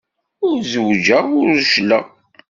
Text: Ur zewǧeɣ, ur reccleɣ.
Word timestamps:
Ur 0.47 0.55
zewǧeɣ, 0.71 1.25
ur 1.39 1.47
reccleɣ. 1.59 2.05